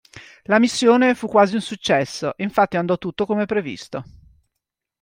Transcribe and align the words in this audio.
La 0.45 0.57
missione 0.57 1.13
fu 1.13 1.27
quasi 1.27 1.53
un 1.53 1.61
successo, 1.61 2.33
infatti 2.37 2.75
andò 2.75 2.97
tutto 2.97 3.27
come 3.27 3.45
previsto. 3.45 4.03